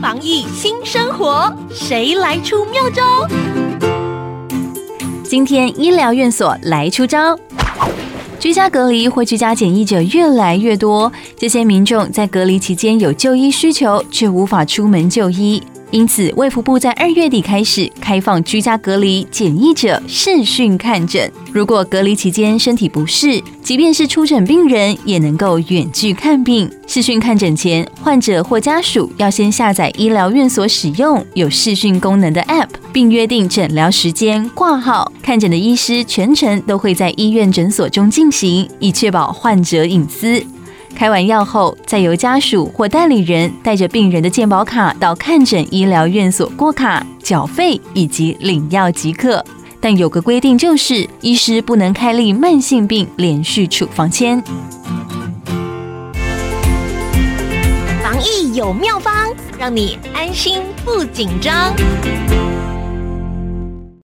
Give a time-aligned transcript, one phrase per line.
[0.00, 3.02] 防疫新生活，谁来出妙招？
[5.24, 7.38] 今天医疗院所来出招。
[8.38, 15.62] 居家隔离或居家检疫者越来越多，这些民众在隔离期间有就医需求，却无法出门就医。
[15.90, 21.30] 因此，卫福部在二月底开始开放居家隔离检疫者视讯看诊。
[21.50, 26.70] 如果隔离期间身体不适，即便是出诊病人也能够远距看病。
[26.86, 40.44] 视讯看诊前，患者或家属要先下载医疗院所使用有视讯功能的 App，并约定诊疗时间、挂号、看诊的医师全程都会在医院诊所中进行，以确保患者隐私。
[40.94, 49.44] 开完药后，再由家属或代理人带着病人的健保卡到看诊医疗院所过卡、缴费以及领药即可。
[49.80, 54.42] 但有个规定，就是医师不能开立慢性病连续处方签。
[58.02, 59.12] 防疫有妙方，
[59.56, 61.72] 让你安心不紧张。